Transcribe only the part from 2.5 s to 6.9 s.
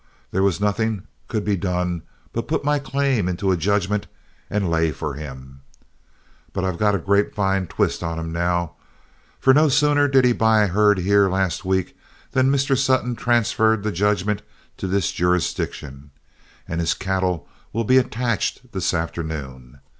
my claim into a judgment and lay for him. But I've